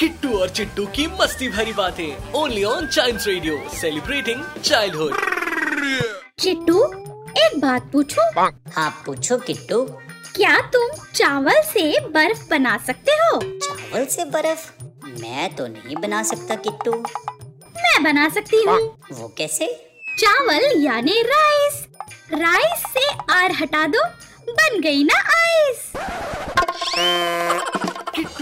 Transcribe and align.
किट्टू 0.00 0.38
और 0.38 0.48
चिट्टू 0.48 0.86
की 0.86 1.06
मस्ती 1.20 1.48
भरी 1.48 1.72
बातें। 1.72 2.32
Only 2.32 2.64
on 2.64 2.86
Child 2.86 3.20
Radio 3.26 3.56
celebrating 3.74 4.44
childhood 4.64 5.16
Chittu 6.40 6.84
एक 7.38 7.58
बात 7.60 7.90
पूछूँ? 7.92 8.24
हाँ। 8.74 8.90
पूछो 9.06 9.38
किट्टू। 9.38 9.82
क्या 10.36 10.60
तुम 10.60 10.88
चावल 11.14 11.60
से 11.62 12.00
बर्फ़ 12.08 12.48
बना 12.50 12.76
सकते 12.86 13.12
हो? 13.12 13.40
चावल 13.40 14.04
से 14.06 14.24
बर्फ़? 14.24 14.70
मैं 15.22 15.54
तो 15.56 15.66
नहीं 15.66 15.96
बना 15.96 16.22
सकता 16.22 16.54
किट्टू। 16.54 16.92
मैं 16.92 18.02
बना 18.04 18.28
सकती 18.28 18.64
हूँ। 18.68 18.78
वो 19.12 19.28
कैसे? 19.28 19.66
चावल 20.20 20.72
यानी 20.84 21.22
राइस। 21.22 21.86
राइस 22.34 22.82
से 22.92 23.08
आर 23.30 23.52
हटा 23.52 23.86
दो 23.86 24.06
बन 24.50 24.80
गई 24.80 25.04
ना 25.04 25.18
आइस 25.18 25.47